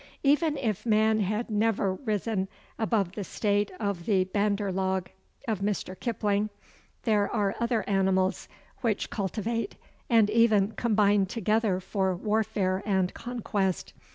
[0.23, 2.47] Even if man had never risen
[2.79, 5.09] above the state of the Banderlog
[5.47, 5.95] of Mr.
[5.99, 6.49] Kipling,
[7.03, 8.47] there are other animals
[8.79, 9.75] which cultivate
[10.09, 13.93] and even combine together for warfare and conquest.